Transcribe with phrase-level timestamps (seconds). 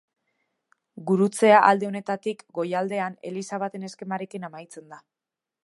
[1.09, 5.03] Gurutzea, alde honetatik, goialdean, Eliza baten eskemarekin amaitzen da.